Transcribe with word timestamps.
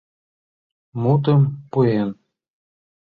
—Мутым 1.01 1.41
пуэн. 1.71 2.09